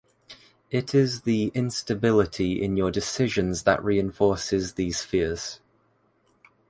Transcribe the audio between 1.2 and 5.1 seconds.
the instability in your decisions that reinforces theses